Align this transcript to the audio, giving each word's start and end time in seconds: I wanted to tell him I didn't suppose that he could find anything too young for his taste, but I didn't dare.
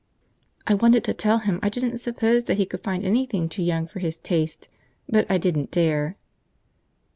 I 0.65 0.73
wanted 0.73 1.03
to 1.03 1.13
tell 1.13 1.37
him 1.37 1.59
I 1.61 1.69
didn't 1.69 1.99
suppose 1.99 2.45
that 2.45 2.57
he 2.57 2.65
could 2.65 2.81
find 2.81 3.05
anything 3.05 3.47
too 3.47 3.61
young 3.61 3.85
for 3.85 3.99
his 3.99 4.17
taste, 4.17 4.67
but 5.07 5.29
I 5.29 5.37
didn't 5.37 5.69
dare. 5.69 6.17